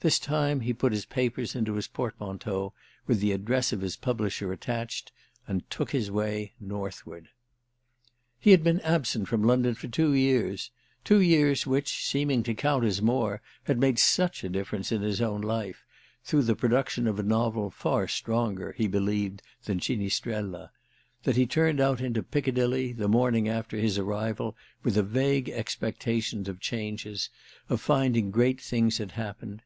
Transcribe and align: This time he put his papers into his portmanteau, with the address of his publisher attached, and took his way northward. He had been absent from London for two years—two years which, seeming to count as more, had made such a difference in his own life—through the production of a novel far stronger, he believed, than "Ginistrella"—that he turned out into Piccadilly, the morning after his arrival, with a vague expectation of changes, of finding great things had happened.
This 0.00 0.18
time 0.18 0.60
he 0.60 0.74
put 0.74 0.92
his 0.92 1.06
papers 1.06 1.54
into 1.54 1.72
his 1.76 1.86
portmanteau, 1.88 2.74
with 3.06 3.20
the 3.20 3.32
address 3.32 3.72
of 3.72 3.80
his 3.80 3.96
publisher 3.96 4.52
attached, 4.52 5.12
and 5.48 5.64
took 5.70 5.92
his 5.92 6.10
way 6.10 6.52
northward. 6.60 7.30
He 8.38 8.50
had 8.50 8.62
been 8.62 8.82
absent 8.82 9.28
from 9.28 9.42
London 9.42 9.72
for 9.74 9.88
two 9.88 10.12
years—two 10.12 11.22
years 11.22 11.66
which, 11.66 12.04
seeming 12.06 12.42
to 12.42 12.52
count 12.52 12.84
as 12.84 13.00
more, 13.00 13.40
had 13.62 13.78
made 13.78 13.98
such 13.98 14.44
a 14.44 14.50
difference 14.50 14.92
in 14.92 15.00
his 15.00 15.22
own 15.22 15.40
life—through 15.40 16.42
the 16.42 16.54
production 16.54 17.06
of 17.06 17.18
a 17.18 17.22
novel 17.22 17.70
far 17.70 18.06
stronger, 18.06 18.72
he 18.72 18.86
believed, 18.86 19.40
than 19.64 19.80
"Ginistrella"—that 19.80 21.36
he 21.36 21.46
turned 21.46 21.80
out 21.80 22.02
into 22.02 22.22
Piccadilly, 22.22 22.92
the 22.92 23.08
morning 23.08 23.48
after 23.48 23.78
his 23.78 23.96
arrival, 23.96 24.54
with 24.82 24.98
a 24.98 25.02
vague 25.02 25.48
expectation 25.48 26.46
of 26.46 26.60
changes, 26.60 27.30
of 27.70 27.80
finding 27.80 28.30
great 28.30 28.60
things 28.60 28.98
had 28.98 29.12
happened. 29.12 29.62